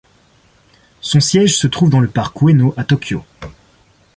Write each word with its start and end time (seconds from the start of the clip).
Son 1.01 1.19
siège 1.19 1.55
se 1.55 1.67
trouve 1.67 1.91
dans 1.91 1.99
le 1.99 2.07
parc 2.09 2.41
Ueno 2.41 2.73
à 2.75 2.83
Tokyo. 2.83 3.23